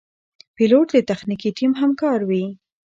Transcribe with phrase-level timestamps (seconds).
[0.55, 2.43] پیلوټ د تخنیکي ټیم همکار وي.